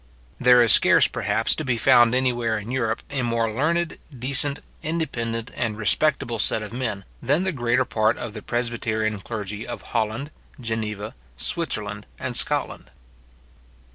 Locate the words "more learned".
3.21-3.99